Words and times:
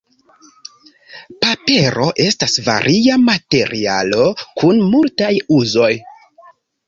Papero 1.43 2.05
estas 2.23 2.55
varia 2.69 3.19
materialo 3.27 4.25
kun 4.61 4.81
multaj 4.95 5.31
uzoj. 5.61 5.93